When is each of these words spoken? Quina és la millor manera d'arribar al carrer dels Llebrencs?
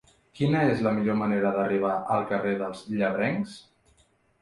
Quina 0.37 0.63
és 0.69 0.81
la 0.87 0.93
millor 0.95 1.19
manera 1.19 1.53
d'arribar 1.59 1.93
al 2.17 2.27
carrer 2.35 2.57
dels 2.65 2.85
Llebrencs? 2.99 3.59